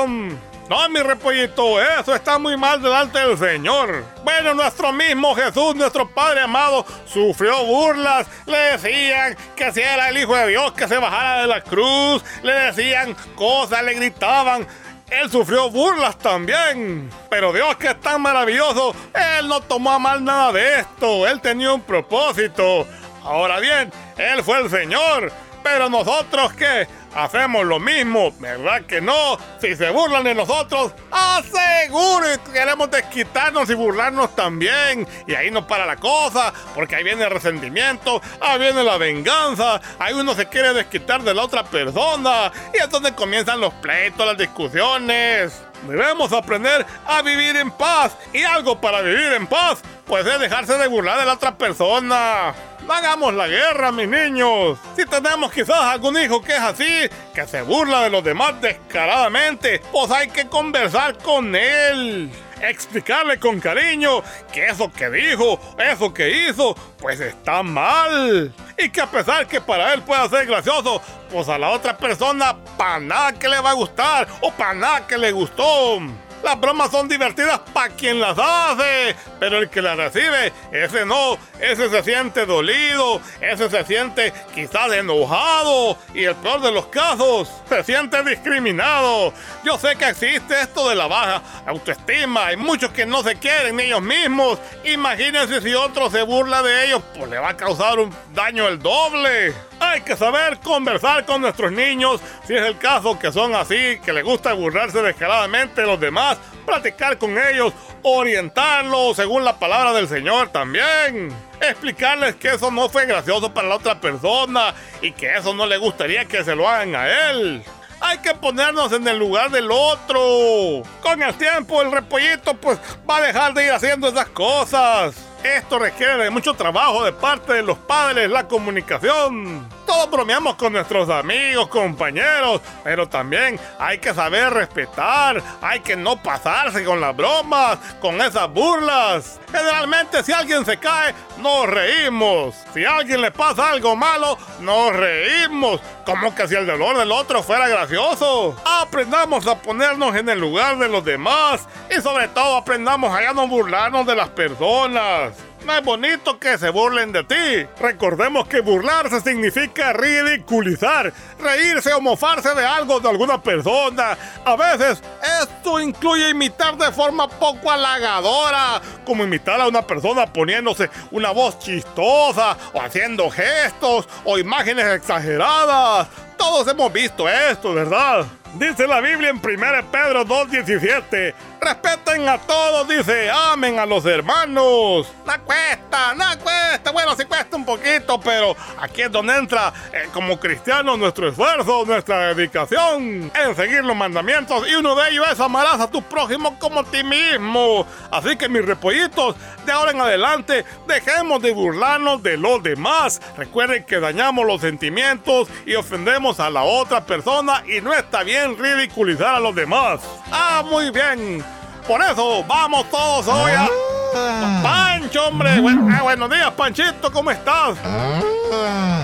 No, 0.69 0.87
mi 0.89 0.99
repollito, 0.99 1.81
eso 1.81 2.13
está 2.13 2.37
muy 2.37 2.55
mal 2.55 2.79
delante 2.79 3.17
del 3.17 3.35
Señor. 3.35 4.05
Bueno, 4.23 4.53
nuestro 4.53 4.93
mismo 4.93 5.33
Jesús, 5.33 5.75
nuestro 5.75 6.07
Padre 6.07 6.41
amado, 6.41 6.85
sufrió 7.07 7.63
burlas. 7.65 8.27
Le 8.45 8.57
decían 8.57 9.35
que 9.55 9.71
si 9.71 9.81
era 9.81 10.09
el 10.09 10.17
Hijo 10.19 10.35
de 10.35 10.49
Dios, 10.49 10.71
que 10.73 10.87
se 10.87 10.99
bajara 10.99 11.41
de 11.41 11.47
la 11.47 11.61
cruz. 11.61 12.23
Le 12.43 12.53
decían 12.53 13.15
cosas, 13.33 13.83
le 13.83 13.95
gritaban. 13.95 14.67
Él 15.09 15.29
sufrió 15.29 15.69
burlas 15.69 16.17
también. 16.17 17.09
Pero 17.29 17.53
Dios 17.53 17.75
que 17.77 17.87
es 17.87 18.01
tan 18.01 18.21
maravilloso, 18.21 18.95
Él 19.13 19.47
no 19.47 19.61
tomó 19.61 19.91
a 19.91 19.99
mal 19.99 20.23
nada 20.23 20.51
de 20.51 20.79
esto. 20.79 21.27
Él 21.27 21.41
tenía 21.41 21.73
un 21.73 21.81
propósito. 21.81 22.87
Ahora 23.23 23.59
bien, 23.59 23.91
Él 24.17 24.43
fue 24.43 24.59
el 24.59 24.69
Señor. 24.69 25.31
Pero 25.63 25.89
nosotros 25.89 26.53
qué? 26.53 26.87
Hacemos 27.15 27.65
lo 27.65 27.79
mismo, 27.79 28.31
¿verdad 28.39 28.81
que 28.85 29.01
no? 29.01 29.37
Si 29.59 29.75
se 29.75 29.89
burlan 29.89 30.23
de 30.23 30.35
nosotros, 30.35 30.93
aseguro 31.11 32.25
que 32.45 32.51
queremos 32.51 32.91
desquitarnos 32.91 33.69
y 33.69 33.73
burlarnos 33.73 34.35
también. 34.35 35.07
Y 35.25 35.33
ahí 35.33 35.49
no 35.49 35.65
para 35.65 35.85
la 35.85 35.95
cosa, 35.95 36.53
porque 36.75 36.95
ahí 36.95 37.03
viene 37.03 37.23
el 37.23 37.31
resentimiento, 37.31 38.21
ahí 38.39 38.59
viene 38.59 38.83
la 38.83 38.97
venganza, 38.97 39.81
ahí 39.97 40.13
uno 40.13 40.35
se 40.35 40.47
quiere 40.47 40.73
desquitar 40.73 41.23
de 41.23 41.33
la 41.33 41.43
otra 41.43 41.63
persona. 41.63 42.51
Y 42.73 42.77
es 42.77 42.89
donde 42.89 43.13
comienzan 43.13 43.59
los 43.59 43.73
pleitos, 43.75 44.25
las 44.25 44.37
discusiones. 44.37 45.63
Debemos 45.87 46.31
aprender 46.33 46.85
a 47.07 47.21
vivir 47.21 47.55
en 47.55 47.71
paz. 47.71 48.15
Y 48.33 48.43
algo 48.43 48.79
para 48.79 49.01
vivir 49.01 49.33
en 49.33 49.47
paz, 49.47 49.81
pues 50.05 50.25
es 50.25 50.39
dejarse 50.39 50.77
de 50.77 50.87
burlar 50.87 51.19
de 51.19 51.25
la 51.25 51.33
otra 51.33 51.57
persona. 51.57 52.53
No 52.89 52.95
hagamos 52.95 53.35
la 53.35 53.47
guerra, 53.47 53.91
mis 53.91 54.07
niños. 54.07 54.79
Si 54.95 55.05
tenemos 55.05 55.51
quizás 55.51 55.79
algún 55.79 56.17
hijo 56.17 56.41
que 56.41 56.53
es 56.53 56.59
así, 56.59 57.07
que 57.35 57.45
se 57.45 57.61
burla 57.61 58.01
de 58.01 58.09
los 58.09 58.23
demás 58.23 58.59
descaradamente, 58.59 59.79
pues 59.91 60.09
hay 60.09 60.27
que 60.29 60.47
conversar 60.47 61.15
con 61.19 61.55
él. 61.55 62.31
Explicarle 62.59 63.37
con 63.37 63.59
cariño 63.59 64.23
que 64.51 64.65
eso 64.65 64.91
que 64.91 65.07
dijo, 65.11 65.59
eso 65.77 66.11
que 66.11 66.49
hizo, 66.49 66.75
pues 66.97 67.19
está 67.19 67.61
mal. 67.61 68.51
Y 68.75 68.89
que 68.89 69.01
a 69.01 69.11
pesar 69.11 69.45
que 69.45 69.61
para 69.61 69.93
él 69.93 70.01
pueda 70.01 70.27
ser 70.27 70.47
gracioso, 70.47 70.99
pues 71.31 71.47
a 71.47 71.59
la 71.59 71.69
otra 71.69 71.95
persona 71.95 72.57
para 72.75 72.99
nada 72.99 73.33
que 73.33 73.49
le 73.49 73.59
va 73.59 73.69
a 73.69 73.73
gustar 73.73 74.27
o 74.41 74.49
para 74.49 74.73
nada 74.73 75.05
que 75.05 75.15
le 75.15 75.31
gustó. 75.31 75.99
Las 76.43 76.59
bromas 76.59 76.91
son 76.91 77.07
divertidas 77.07 77.59
para 77.73 77.89
quien 77.89 78.19
las 78.19 78.37
hace, 78.39 79.15
pero 79.39 79.57
el 79.57 79.69
que 79.69 79.81
las 79.81 79.97
recibe, 79.97 80.53
ese 80.71 81.05
no, 81.05 81.37
ese 81.59 81.89
se 81.89 82.01
siente 82.03 82.45
dolido, 82.45 83.21
ese 83.41 83.69
se 83.69 83.83
siente 83.83 84.33
quizás 84.55 84.91
enojado 84.93 85.97
y 86.13 86.23
el 86.23 86.35
peor 86.35 86.61
de 86.61 86.71
los 86.71 86.87
casos, 86.87 87.49
se 87.67 87.83
siente 87.83 88.23
discriminado. 88.23 89.33
Yo 89.63 89.77
sé 89.77 89.95
que 89.95 90.07
existe 90.09 90.61
esto 90.61 90.87
de 90.89 90.95
la 90.95 91.07
baja 91.07 91.41
autoestima, 91.65 92.47
hay 92.47 92.57
muchos 92.57 92.91
que 92.91 93.05
no 93.05 93.21
se 93.21 93.35
quieren 93.35 93.75
ni 93.75 93.83
ellos 93.83 94.01
mismos. 94.01 94.59
Imagínense 94.85 95.61
si 95.61 95.73
otro 95.73 96.09
se 96.09 96.21
burla 96.23 96.61
de 96.61 96.85
ellos, 96.85 97.01
pues 97.17 97.29
le 97.29 97.37
va 97.37 97.49
a 97.49 97.57
causar 97.57 97.99
un 97.99 98.15
daño 98.33 98.67
el 98.67 98.79
doble. 98.79 99.68
Hay 99.79 100.01
que 100.01 100.17
saber 100.17 100.59
conversar 100.59 101.25
con 101.25 101.41
nuestros 101.41 101.71
niños, 101.71 102.19
si 102.45 102.55
es 102.55 102.61
el 102.63 102.77
caso 102.77 103.17
que 103.17 103.31
son 103.31 103.55
así, 103.55 103.99
que 104.03 104.11
les 104.11 104.23
gusta 104.23 104.53
burlarse 104.53 105.01
descaradamente 105.01 105.81
de 105.81 105.87
los 105.87 105.99
demás, 105.99 106.37
platicar 106.65 107.17
con 107.17 107.37
ellos, 107.37 107.73
orientarlos 108.03 109.15
según 109.15 109.45
la 109.45 109.57
palabra 109.57 109.93
del 109.93 110.07
Señor 110.07 110.49
también. 110.49 111.33
Explicarles 111.61 112.35
que 112.35 112.49
eso 112.49 112.71
no 112.71 112.89
fue 112.89 113.05
gracioso 113.05 113.53
para 113.53 113.69
la 113.69 113.75
otra 113.75 113.99
persona 113.99 114.73
y 115.01 115.11
que 115.11 115.35
eso 115.35 115.53
no 115.53 115.65
le 115.65 115.77
gustaría 115.77 116.25
que 116.25 116.43
se 116.43 116.55
lo 116.55 116.67
hagan 116.67 116.95
a 116.95 117.29
él. 117.29 117.63
Hay 118.01 118.19
que 118.19 118.33
ponernos 118.33 118.91
en 118.93 119.07
el 119.07 119.17
lugar 119.17 119.51
del 119.51 119.69
otro. 119.71 120.83
Con 121.01 121.21
el 121.21 121.33
tiempo 121.35 121.81
el 121.81 121.91
repollito 121.91 122.53
pues 122.53 122.79
va 123.09 123.17
a 123.17 123.21
dejar 123.21 123.53
de 123.53 123.65
ir 123.65 123.71
haciendo 123.71 124.07
esas 124.07 124.29
cosas. 124.29 125.28
Esto 125.43 125.79
requiere 125.79 126.17
de 126.17 126.29
mucho 126.29 126.53
trabajo 126.53 127.03
de 127.05 127.13
parte 127.13 127.53
de 127.53 127.63
los 127.63 127.77
padres, 127.77 128.29
la 128.29 128.47
comunicación. 128.47 129.67
Todos 129.89 130.11
bromeamos 130.11 130.53
con 130.53 130.73
nuestros 130.73 131.09
amigos, 131.09 131.67
compañeros, 131.67 132.61
pero 132.83 133.09
también 133.09 133.59
hay 133.79 133.97
que 133.97 134.13
saber 134.13 134.53
respetar, 134.53 135.41
hay 135.63 135.79
que 135.79 135.95
no 135.95 136.21
pasarse 136.21 136.85
con 136.85 137.01
las 137.01 137.17
bromas, 137.17 137.79
con 137.99 138.21
esas 138.21 138.47
burlas. 138.53 139.39
Generalmente 139.51 140.21
si 140.21 140.31
alguien 140.31 140.63
se 140.63 140.77
cae, 140.77 141.15
nos 141.39 141.65
reímos. 141.67 142.53
Si 142.71 142.85
a 142.85 142.97
alguien 142.97 143.19
le 143.19 143.31
pasa 143.31 143.71
algo 143.71 143.95
malo, 143.95 144.37
nos 144.59 144.95
reímos. 144.95 145.81
Como 146.05 146.35
que 146.35 146.47
si 146.47 146.53
el 146.53 146.67
dolor 146.67 146.95
del 146.95 147.11
otro 147.11 147.41
fuera 147.41 147.67
gracioso. 147.67 148.55
Aprendamos 148.63 149.47
a 149.47 149.57
ponernos 149.57 150.15
en 150.15 150.29
el 150.29 150.39
lugar 150.39 150.77
de 150.77 150.87
los 150.87 151.03
demás 151.03 151.67
y 151.89 151.99
sobre 151.99 152.27
todo 152.27 152.57
aprendamos 152.57 153.11
a 153.11 153.33
no 153.33 153.47
burlarnos 153.47 154.05
de 154.05 154.15
las 154.15 154.29
personas. 154.29 155.48
Es 155.77 155.85
bonito 155.85 156.39
que 156.39 156.57
se 156.57 156.71
burlen 156.71 157.11
de 157.11 157.23
ti. 157.23 157.67
Recordemos 157.79 158.47
que 158.47 158.59
burlarse 158.59 159.21
significa 159.21 159.93
ridiculizar, 159.93 161.13
reírse 161.39 161.93
o 161.93 162.01
mofarse 162.01 162.53
de 162.55 162.65
algo 162.65 162.99
de 162.99 163.07
alguna 163.07 163.41
persona. 163.41 164.17
A 164.43 164.55
veces 164.55 165.01
esto 165.41 165.79
incluye 165.79 166.29
imitar 166.29 166.75
de 166.75 166.91
forma 166.91 167.29
poco 167.29 167.71
halagadora, 167.71 168.81
como 169.05 169.23
imitar 169.23 169.61
a 169.61 169.67
una 169.67 169.83
persona 169.83 170.25
poniéndose 170.25 170.89
una 171.11 171.31
voz 171.31 171.59
chistosa 171.59 172.57
o 172.73 172.81
haciendo 172.81 173.29
gestos 173.29 174.09
o 174.25 174.37
imágenes 174.37 174.85
exageradas. 174.87 176.07
Todos 176.35 176.67
hemos 176.67 176.91
visto 176.91 177.29
esto, 177.29 177.73
¿verdad? 177.73 178.25
Dice 178.55 178.87
la 178.87 178.99
Biblia 178.99 179.29
en 179.29 179.37
1 179.37 179.91
Pedro 179.91 180.25
2.17. 180.25 181.33
Respeten 181.61 182.27
a 182.29 182.37
todos, 182.37 182.87
dice, 182.87 183.29
amen 183.29 183.79
a 183.79 183.85
los 183.85 184.05
hermanos. 184.05 185.11
No 185.25 185.43
cuesta, 185.43 186.13
no 186.15 186.25
cuesta. 186.41 186.91
Bueno, 186.91 187.15
sí 187.17 187.25
cuesta 187.25 187.57
un 187.57 187.65
poquito, 187.65 188.19
pero 188.19 188.55
aquí 188.79 189.01
es 189.01 189.11
donde 189.11 189.35
entra 189.35 189.73
eh, 189.91 190.07
como 190.13 190.39
cristianos 190.39 190.97
nuestro 190.97 191.27
esfuerzo, 191.27 191.83
nuestra 191.85 192.33
dedicación 192.33 193.29
en 193.33 193.55
seguir 193.55 193.83
los 193.83 193.95
mandamientos. 193.95 194.67
Y 194.69 194.75
uno 194.75 194.95
de 194.95 195.09
ellos 195.09 195.25
es 195.31 195.39
amarás 195.39 195.81
a 195.81 195.91
tu 195.91 196.01
prójimo 196.01 196.57
como 196.59 196.79
a 196.79 196.83
ti 196.85 197.03
mismo. 197.03 197.85
Así 198.09 198.37
que 198.37 198.47
mis 198.47 198.65
repollitos, 198.65 199.35
de 199.65 199.71
ahora 199.71 199.91
en 199.91 199.99
adelante, 200.01 200.63
dejemos 200.87 201.41
de 201.41 201.51
burlarnos 201.51 202.23
de 202.23 202.37
los 202.37 202.63
demás. 202.63 203.21
Recuerden 203.37 203.83
que 203.83 203.99
dañamos 203.99 204.45
los 204.45 204.61
sentimientos 204.61 205.49
y 205.65 205.75
ofendemos 205.75 206.39
a 206.39 206.49
la 206.49 206.63
otra 206.63 207.05
persona 207.05 207.63
y 207.67 207.81
no 207.81 207.93
está 207.93 208.23
bien 208.23 208.57
ridiculizar 208.57 209.35
a 209.35 209.39
los 209.39 209.53
demás. 209.53 209.99
Ah, 210.31 210.63
muy 210.65 210.89
bien. 210.91 211.43
Por 211.89 212.03
eso 212.03 212.43
vamos 212.43 212.87
todos 212.91 213.27
hoy 213.27 213.51
a... 213.51 213.67
Pancho 214.13 214.61
Pancho, 214.61 215.27
hombre. 215.27 215.49
Ah, 215.91 216.03
buenos 216.03 216.29
días, 216.29 216.51
Panchito, 216.51 217.11
¿cómo 217.11 217.31
estás? 217.31 217.79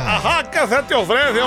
Ajá, 0.07 0.43
¿qué 0.51 0.67
se 0.67 0.83
te 0.83 0.93
ofrece, 0.93 1.39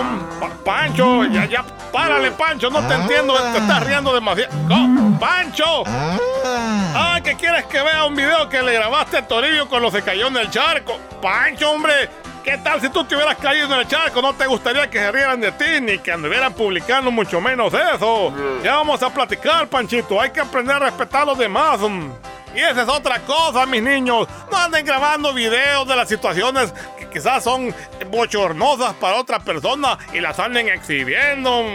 Pancho? 0.64 1.24
Ya, 1.26 1.44
ya, 1.44 1.64
párale, 1.92 2.32
Pancho, 2.32 2.70
no 2.70 2.84
te 2.88 2.94
entiendo, 2.94 3.34
te 3.52 3.58
estás 3.58 3.86
riendo 3.86 4.12
demasiado. 4.12 4.52
No, 4.66 5.16
¡Pancho! 5.20 5.84
Ah, 5.86 7.20
¿qué 7.22 7.36
quieres 7.36 7.66
que 7.66 7.82
vea 7.82 8.04
un 8.04 8.16
video 8.16 8.48
que 8.48 8.60
le 8.60 8.72
grabaste 8.72 9.18
a 9.18 9.28
Toribio 9.28 9.68
cuando 9.68 9.92
se 9.92 10.02
cayó 10.02 10.26
en 10.26 10.38
el 10.38 10.50
charco? 10.50 10.98
Pancho, 11.22 11.70
hombre, 11.70 12.10
¿qué 12.48 12.56
tal 12.56 12.80
si 12.80 12.88
tú 12.88 13.04
te 13.04 13.14
hubieras 13.14 13.36
caído 13.36 13.66
en 13.66 13.80
el 13.80 13.86
charco? 13.86 14.22
No 14.22 14.32
te 14.32 14.46
gustaría 14.46 14.88
que 14.88 14.98
se 14.98 15.12
rieran 15.12 15.38
de 15.38 15.52
ti 15.52 15.82
ni 15.82 15.98
que 15.98 16.12
anduvieran 16.12 16.54
publicando 16.54 17.10
mucho 17.10 17.42
menos 17.42 17.74
eso. 17.74 18.32
Ya 18.62 18.76
vamos 18.76 19.02
a 19.02 19.10
platicar, 19.12 19.68
Panchito, 19.68 20.18
hay 20.18 20.30
que 20.30 20.40
aprender 20.40 20.76
a 20.76 20.78
respetar 20.78 21.22
a 21.22 21.24
los 21.26 21.38
demás. 21.38 21.78
mm. 21.80 22.10
Y 22.56 22.60
esa 22.60 22.82
es 22.82 22.88
otra 22.88 23.20
cosa, 23.20 23.66
mis 23.66 23.82
niños. 23.82 24.26
No 24.50 24.56
anden 24.56 24.86
grabando 24.86 25.34
videos 25.34 25.86
de 25.86 25.94
las 25.94 26.08
situaciones 26.08 26.72
que 26.98 27.06
quizás 27.10 27.44
son 27.44 27.74
bochornosas 28.10 28.94
para 28.94 29.16
otra 29.16 29.38
persona 29.38 29.98
y 30.14 30.20
las 30.20 30.38
anden 30.38 30.68
exhibiendo. 30.68 31.66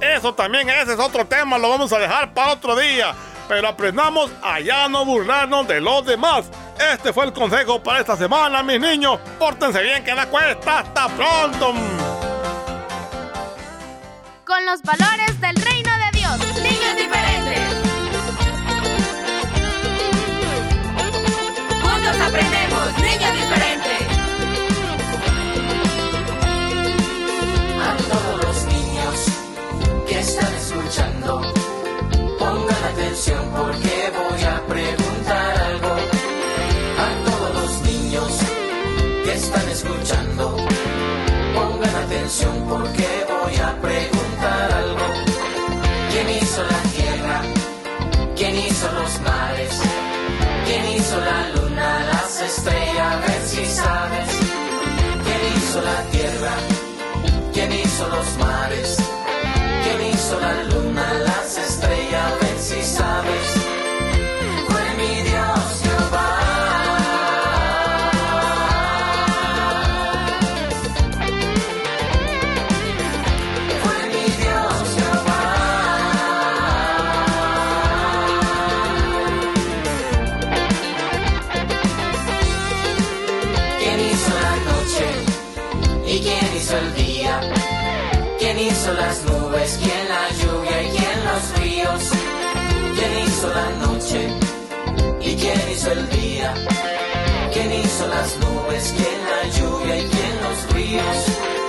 Eso 0.00 0.32
también, 0.32 0.70
ese 0.70 0.92
es 0.92 1.00
otro 1.00 1.26
tema, 1.26 1.58
lo 1.58 1.70
vamos 1.70 1.92
a 1.92 1.98
dejar 1.98 2.32
para 2.32 2.52
otro 2.52 2.76
día. 2.76 3.12
Pero 3.50 3.66
aprendamos 3.66 4.30
a 4.44 4.60
ya 4.60 4.88
no 4.88 5.04
burlarnos 5.04 5.66
de 5.66 5.80
los 5.80 6.06
demás. 6.06 6.48
Este 6.78 7.12
fue 7.12 7.24
el 7.24 7.32
consejo 7.32 7.82
para 7.82 7.98
esta 7.98 8.16
semana, 8.16 8.62
mis 8.62 8.78
niños. 8.78 9.18
Pórtense 9.40 9.82
bien, 9.82 10.04
que 10.04 10.14
la 10.14 10.26
cuesta. 10.26 10.78
Hasta 10.78 11.08
pronto. 11.08 11.74
Con 14.46 14.64
los 14.66 14.80
valores 14.82 15.40
del 15.40 15.56
reino 15.56 15.89
hizo 55.80 55.84
la 55.84 56.02
tierra? 56.10 56.54
¿Quién 57.52 57.72
hizo 57.72 58.08
los 58.08 58.38
mares? 58.38 58.96
¿Quién 59.82 60.12
hizo 60.12 60.40
la 60.40 60.64
luna, 60.64 61.09
hizo 86.70 86.78
el 86.78 86.94
día? 86.94 87.40
¿Quién 88.38 88.58
hizo 88.60 88.92
las 88.92 89.24
nubes? 89.24 89.78
¿Quién 89.82 90.08
la 90.08 90.28
lluvia? 90.40 90.82
¿Y 90.82 90.90
quién 90.90 91.24
los 91.24 91.60
ríos? 91.60 92.10
¿Quién 92.94 93.26
hizo 93.26 93.48
la 93.48 93.70
noche? 93.86 94.28
¿Y 95.20 95.34
quién 95.34 95.60
hizo 95.72 95.90
el 95.90 96.08
día? 96.10 96.54
¿Quién 97.52 97.72
hizo 97.72 98.06
las 98.06 98.36
nubes? 98.38 98.94
¿Quién 98.96 99.20
la 99.30 99.48
lluvia? 99.58 99.98
¿Y 99.98 100.04
quién 100.04 100.42
los 100.42 100.74
ríos? 100.74 101.59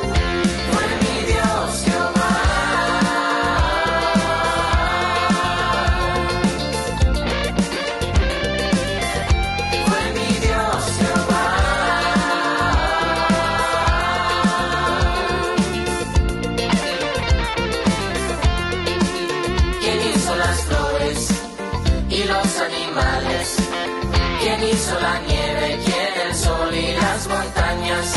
Las 27.21 27.27
montañas? 27.27 28.13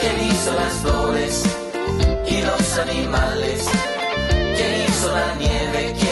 ¿Quién 0.00 0.28
hizo 0.28 0.52
las 0.54 0.72
flores 0.74 1.42
y 2.28 2.42
los 2.42 2.78
animales? 2.78 3.68
¿Quién 4.56 4.88
hizo 4.88 5.12
la 5.12 5.34
nieve? 5.36 5.94
¿Quién 5.98 6.11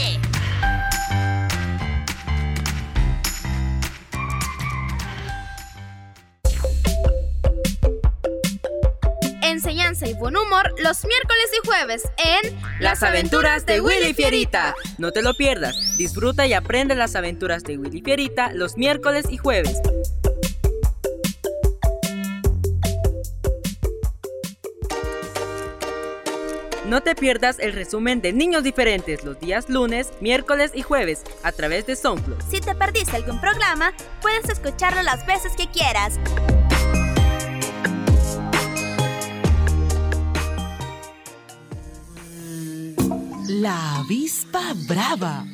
Y 10.03 10.13
buen 10.15 10.35
humor 10.35 10.73
los 10.79 11.05
miércoles 11.05 11.49
y 11.53 11.67
jueves 11.67 12.03
en 12.17 12.59
Las 12.79 13.03
aventuras 13.03 13.67
de 13.67 13.81
Willy 13.81 14.13
Fierita. 14.15 14.73
No 14.97 15.11
te 15.11 15.21
lo 15.21 15.35
pierdas. 15.35 15.75
Disfruta 15.97 16.47
y 16.47 16.53
aprende 16.53 16.95
las 16.95 17.15
aventuras 17.15 17.63
de 17.63 17.77
Willy 17.77 18.01
Fierita 18.01 18.51
los 18.53 18.77
miércoles 18.77 19.25
y 19.29 19.37
jueves. 19.37 19.79
No 26.85 27.01
te 27.01 27.15
pierdas 27.15 27.59
el 27.59 27.73
resumen 27.73 28.21
de 28.21 28.33
Niños 28.33 28.63
Diferentes 28.63 29.23
los 29.23 29.39
días 29.39 29.69
lunes, 29.69 30.11
miércoles 30.19 30.71
y 30.73 30.81
jueves 30.81 31.21
a 31.43 31.51
través 31.51 31.85
de 31.85 31.95
SoundCloud. 31.95 32.41
Si 32.49 32.59
te 32.59 32.73
perdiste 32.73 33.15
algún 33.15 33.39
programa, 33.39 33.93
puedes 34.21 34.49
escucharlo 34.49 35.03
las 35.03 35.25
veces 35.27 35.53
que 35.55 35.67
quieras. 35.67 36.19
La 43.61 43.99
avispa 43.99 44.73
brava. 44.87 45.45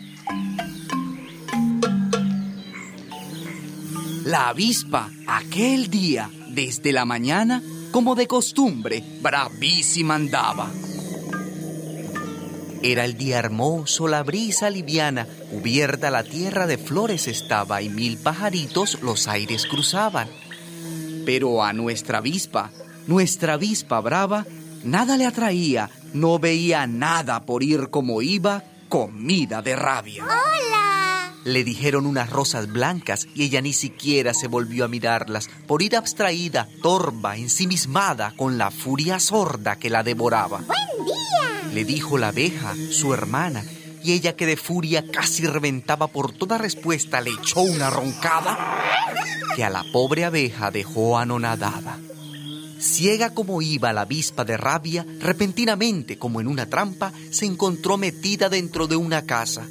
La 4.23 4.47
avispa, 4.47 5.11
aquel 5.27 5.89
día, 5.89 6.29
desde 6.47 6.93
la 6.93 7.03
mañana, 7.03 7.61
como 7.91 8.15
de 8.15 8.25
costumbre, 8.25 9.03
bravísima 9.21 10.15
andaba. 10.15 10.71
Era 12.81 13.03
el 13.03 13.17
día 13.17 13.39
hermoso, 13.39 14.07
la 14.07 14.23
brisa 14.23 14.69
liviana, 14.69 15.27
cubierta 15.51 16.09
la 16.09 16.23
tierra 16.23 16.65
de 16.65 16.77
flores 16.77 17.27
estaba 17.27 17.81
y 17.81 17.89
mil 17.89 18.17
pajaritos 18.17 19.01
los 19.01 19.27
aires 19.27 19.65
cruzaban. 19.65 20.29
Pero 21.25 21.61
a 21.61 21.73
nuestra 21.73 22.19
avispa, 22.19 22.71
nuestra 23.05 23.55
avispa 23.55 23.99
brava, 23.99 24.45
nada 24.85 25.17
le 25.17 25.25
atraía, 25.25 25.89
no 26.13 26.39
veía 26.39 26.87
nada 26.87 27.45
por 27.45 27.63
ir 27.63 27.89
como 27.89 28.21
iba, 28.21 28.63
comida 28.89 29.61
de 29.61 29.75
rabia. 29.75 30.23
¡Hola! 30.23 31.33
Le 31.43 31.63
dijeron 31.63 32.05
unas 32.05 32.29
rosas 32.29 32.67
blancas 32.67 33.27
y 33.33 33.43
ella 33.43 33.61
ni 33.61 33.73
siquiera 33.73 34.33
se 34.33 34.47
volvió 34.47 34.85
a 34.85 34.87
mirarlas, 34.87 35.49
por 35.65 35.81
ir 35.81 35.95
abstraída, 35.95 36.67
torva, 36.81 37.37
ensimismada, 37.37 38.33
con 38.35 38.57
la 38.57 38.71
furia 38.71 39.19
sorda 39.19 39.77
que 39.77 39.89
la 39.89 40.03
devoraba. 40.03 40.59
¡Buen 40.59 41.05
día! 41.05 41.73
Le 41.73 41.85
dijo 41.85 42.17
la 42.17 42.29
abeja, 42.29 42.75
su 42.91 43.13
hermana, 43.13 43.63
y 44.03 44.13
ella 44.13 44.35
que 44.35 44.45
de 44.45 44.57
furia 44.57 45.05
casi 45.11 45.45
reventaba 45.45 46.07
por 46.07 46.31
toda 46.31 46.57
respuesta 46.57 47.21
le 47.21 47.31
echó 47.31 47.61
una 47.61 47.89
roncada 47.89 48.57
que 49.55 49.63
a 49.63 49.69
la 49.69 49.83
pobre 49.91 50.23
abeja 50.23 50.69
dejó 50.71 51.17
anonadada. 51.17 51.97
Ciega 52.79 53.33
como 53.33 53.61
iba 53.61 53.93
la 53.93 54.01
avispa 54.01 54.45
de 54.45 54.57
rabia, 54.57 55.05
repentinamente, 55.19 56.17
como 56.17 56.41
en 56.41 56.47
una 56.47 56.67
trampa, 56.67 57.11
se 57.31 57.45
encontró 57.45 57.97
metida 57.97 58.49
dentro 58.49 58.87
de 58.87 58.95
una 58.95 59.25
casa. 59.25 59.65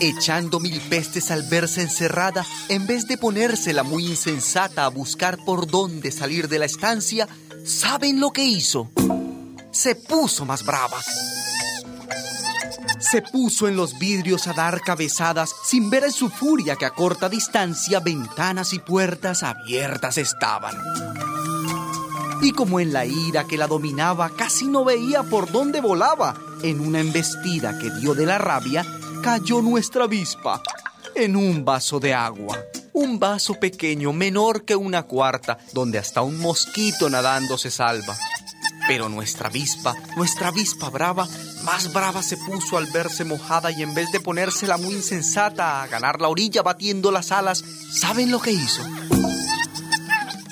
Echando 0.00 0.60
mil 0.60 0.78
pestes 0.82 1.30
al 1.30 1.44
verse 1.44 1.80
encerrada, 1.80 2.44
en 2.68 2.86
vez 2.86 3.06
de 3.06 3.16
ponérsela 3.16 3.82
muy 3.82 4.06
insensata 4.06 4.84
a 4.84 4.88
buscar 4.88 5.38
por 5.44 5.66
dónde 5.66 6.12
salir 6.12 6.48
de 6.48 6.58
la 6.58 6.66
estancia, 6.66 7.28
¿saben 7.64 8.20
lo 8.20 8.30
que 8.30 8.44
hizo? 8.44 8.90
Se 9.70 9.94
puso 9.94 10.44
más 10.44 10.64
brava. 10.64 10.98
Se 12.98 13.22
puso 13.22 13.68
en 13.68 13.76
los 13.76 13.98
vidrios 13.98 14.46
a 14.48 14.52
dar 14.52 14.80
cabezadas 14.80 15.54
sin 15.64 15.88
ver 15.90 16.04
en 16.04 16.12
su 16.12 16.28
furia 16.28 16.76
que 16.76 16.86
a 16.86 16.90
corta 16.90 17.28
distancia 17.28 18.00
ventanas 18.00 18.72
y 18.72 18.78
puertas 18.78 19.42
abiertas 19.42 20.18
estaban. 20.18 20.74
Y 22.42 22.52
como 22.52 22.80
en 22.80 22.92
la 22.92 23.06
ira 23.06 23.44
que 23.44 23.56
la 23.56 23.66
dominaba 23.66 24.30
casi 24.30 24.66
no 24.66 24.84
veía 24.84 25.22
por 25.22 25.50
dónde 25.50 25.80
volaba, 25.80 26.34
en 26.62 26.80
una 26.80 27.00
embestida 27.00 27.78
que 27.78 27.90
dio 28.00 28.14
de 28.14 28.26
la 28.26 28.38
rabia, 28.38 28.84
cayó 29.22 29.62
nuestra 29.62 30.04
avispa 30.04 30.62
en 31.14 31.34
un 31.34 31.64
vaso 31.64 31.98
de 31.98 32.14
agua. 32.14 32.58
Un 32.92 33.18
vaso 33.18 33.54
pequeño, 33.54 34.12
menor 34.12 34.64
que 34.64 34.76
una 34.76 35.02
cuarta, 35.02 35.58
donde 35.72 35.98
hasta 35.98 36.22
un 36.22 36.38
mosquito 36.38 37.10
nadando 37.10 37.58
se 37.58 37.70
salva. 37.70 38.16
Pero 38.86 39.08
nuestra 39.08 39.48
avispa, 39.48 39.94
nuestra 40.16 40.48
avispa 40.48 40.90
brava, 40.90 41.26
más 41.64 41.92
brava 41.92 42.22
se 42.22 42.36
puso 42.36 42.78
al 42.78 42.86
verse 42.86 43.24
mojada 43.24 43.70
y 43.72 43.82
en 43.82 43.94
vez 43.94 44.12
de 44.12 44.20
ponérsela 44.20 44.76
muy 44.76 44.94
insensata 44.94 45.82
a 45.82 45.86
ganar 45.88 46.20
la 46.20 46.28
orilla 46.28 46.62
batiendo 46.62 47.10
las 47.10 47.32
alas, 47.32 47.64
¿saben 47.92 48.30
lo 48.30 48.40
que 48.40 48.52
hizo? 48.52 48.82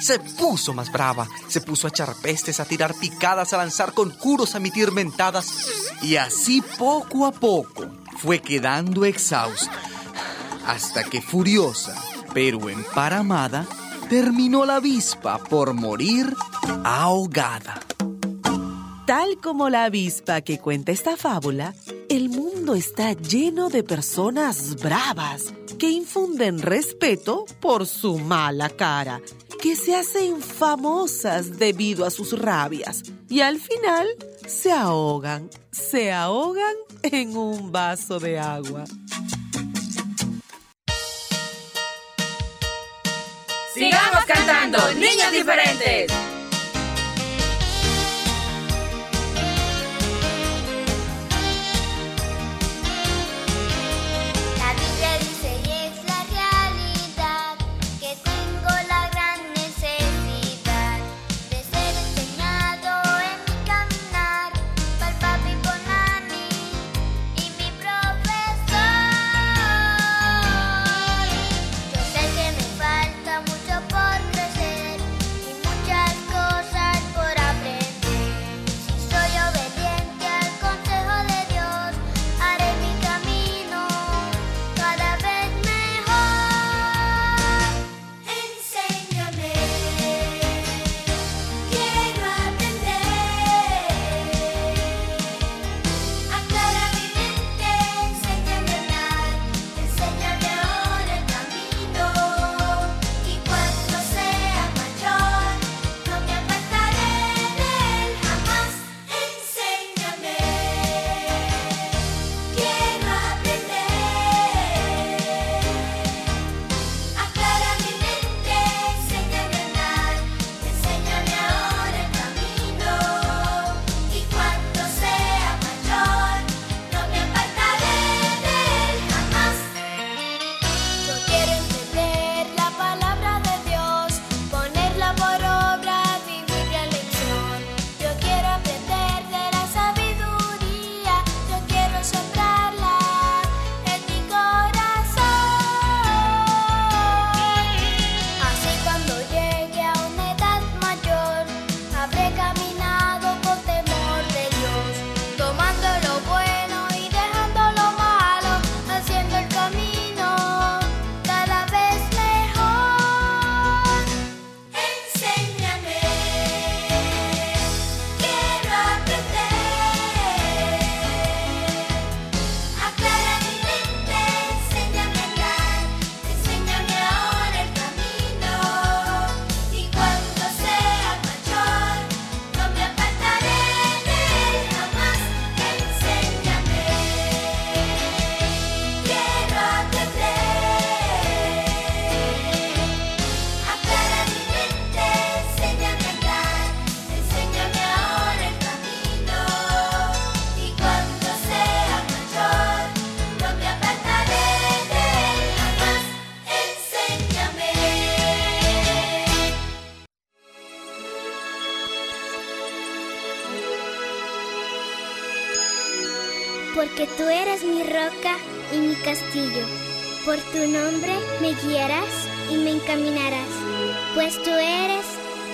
Se 0.05 0.19
puso 0.19 0.75
más 0.75 0.93
brava, 0.93 1.27
se 1.49 1.63
puso 1.63 1.87
a 1.87 1.89
echar 1.89 2.15
pestes, 2.21 2.61
a 2.61 2.67
tirar 2.67 2.93
picadas, 2.95 3.55
a 3.55 3.57
lanzar 3.57 3.95
conjuros, 3.95 4.55
a 4.55 4.59
emitir 4.59 4.93
mentadas. 4.93 5.47
Y 6.03 6.17
así 6.17 6.63
poco 6.77 7.25
a 7.25 7.33
poco 7.33 7.87
fue 8.19 8.41
quedando 8.41 9.07
exhausta. 9.07 9.73
Hasta 10.67 11.05
que 11.05 11.23
furiosa, 11.23 11.95
pero 12.35 12.69
emparamada, 12.69 13.67
terminó 14.11 14.67
la 14.67 14.77
avispa 14.77 15.39
por 15.39 15.73
morir 15.73 16.37
ahogada. 16.85 17.81
Tal 19.07 19.39
como 19.43 19.71
la 19.71 19.85
avispa 19.85 20.43
que 20.43 20.59
cuenta 20.59 20.93
esta 20.93 21.17
fábula, 21.17 21.73
está 22.73 23.13
lleno 23.13 23.69
de 23.69 23.83
personas 23.83 24.77
bravas 24.77 25.53
que 25.79 25.91
infunden 25.91 26.63
respeto 26.63 27.45
por 27.61 27.87
su 27.87 28.19
mala 28.19 28.71
cara, 28.71 29.21
que 29.61 29.77
se 29.77 29.95
hacen 29.95 30.41
famosas 30.41 31.59
debido 31.59 32.07
a 32.07 32.11
sus 32.11 32.39
rabias 32.39 33.03
y 33.29 33.41
al 33.43 33.61
final 33.61 34.07
se 34.47 34.73
ahogan, 34.73 35.51
se 35.71 36.11
ahogan 36.11 36.75
en 37.03 37.37
un 37.37 37.71
vaso 37.71 38.19
de 38.19 38.39
agua. 38.39 38.85
Sigamos 43.75 44.25
cantando, 44.27 44.79
niños 44.95 45.31
diferentes. 45.33 46.13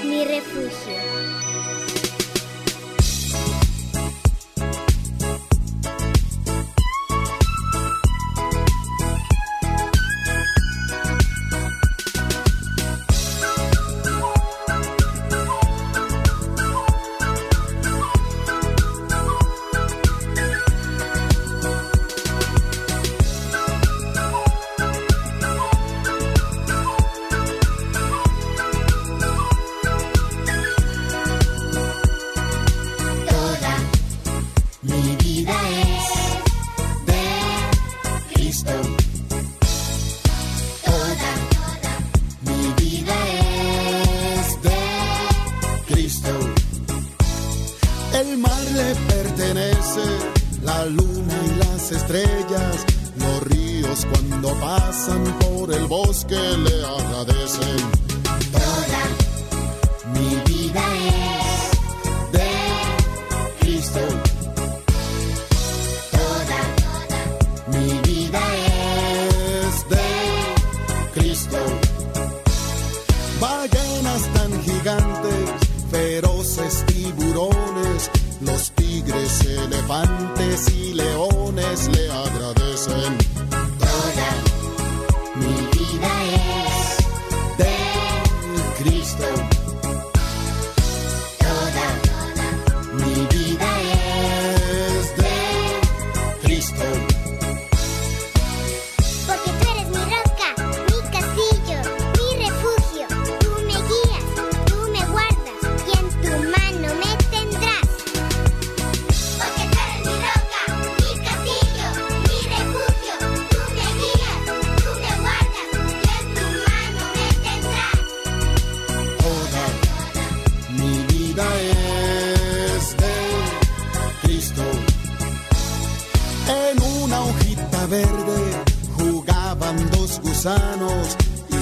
mi 0.04 0.24
refugio. 0.24 2.19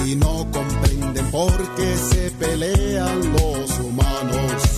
y 0.05 0.15
no 0.15 0.47
comprenden 0.53 1.29
por 1.31 1.51
qué 1.75 1.97
se 1.97 2.31
pelean 2.31 3.33
los 3.33 3.77
humanos. 3.79 4.68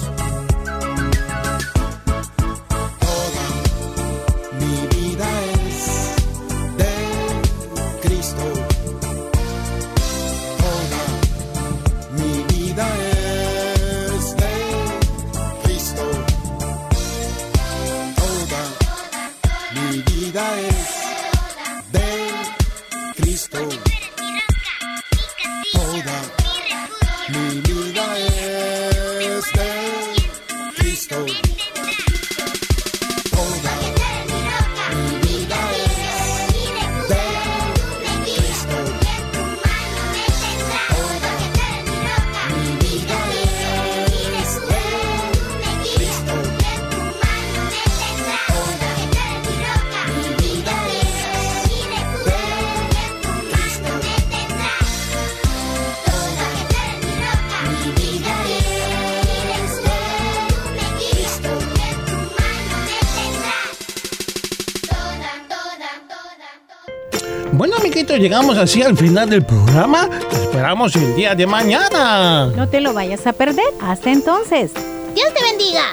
llegamos 68.22 68.58
así 68.58 68.84
al 68.84 68.96
final 68.96 69.30
del 69.30 69.44
programa. 69.44 70.08
Te 70.30 70.36
esperamos 70.36 70.96
el 70.96 71.16
día 71.16 71.34
de 71.34 71.48
mañana. 71.48 72.46
No 72.56 72.70
te 72.70 72.80
lo 72.80 72.94
vayas 72.94 73.26
a 73.26 73.34
perder. 73.34 73.66
Hasta 73.82 74.12
entonces. 74.12 74.72
Dios 75.16 75.34
te 75.34 75.44
bendiga. 75.44 75.84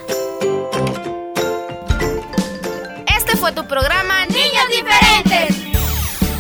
Este 3.17 3.37
fue 3.37 3.53
tu 3.53 3.67
programa 3.67 4.27
Niños 4.27 4.69
Diferentes. 4.69 5.57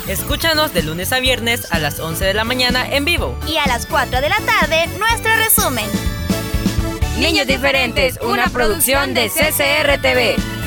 Escúchanos 0.09 0.74
de 0.74 0.83
lunes 0.83 1.12
a 1.12 1.20
viernes 1.20 1.72
a 1.72 1.79
las 1.79 1.98
11 2.01 2.24
de 2.24 2.35
la 2.35 2.44
mañana 2.44 2.87
en 2.88 3.05
vivo. 3.05 3.35
Y 3.46 3.57
a 3.57 3.66
las 3.66 3.87
4 3.87 4.20
de 4.20 4.29
la 4.29 4.40
tarde, 4.40 4.87
nuestro 4.98 5.35
resumen. 5.37 5.87
Niños 7.18 7.46
Diferentes, 7.46 8.18
una 8.22 8.48
producción 8.48 9.14
de 9.14 9.29
CCRTV. 9.29 10.58